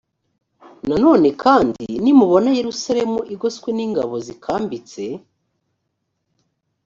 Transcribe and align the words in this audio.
nanone 0.87 1.29
kandi 1.43 1.85
nimubona 2.03 2.49
yerusalemu 2.59 3.19
igoswe 3.33 3.67
i 3.71 3.75
n 3.77 3.79
ingabo 3.85 4.15
zikambitse 4.25 5.03